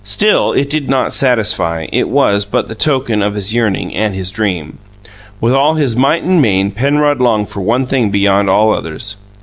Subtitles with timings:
[0.03, 4.31] Still, it did not satisfy; it was but the token of his yearning and his
[4.31, 4.79] dream.
[5.39, 9.15] With all his might and main Penrod longed for one thing beyond all others.